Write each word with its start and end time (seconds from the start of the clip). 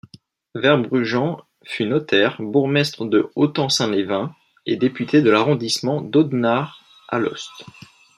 Verbrugghen 0.55 1.37
fut 1.63 1.85
notaire, 1.85 2.37
bourgmestre 2.41 3.05
de 3.05 3.29
Hautem-Saint-Liévin 3.35 4.33
et 4.65 4.75
député 4.75 5.21
de 5.21 5.29
l'arrondissement 5.29 6.01
d'Audenarde-Alost. 6.01 7.65